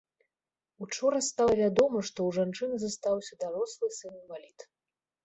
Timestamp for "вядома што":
1.59-2.19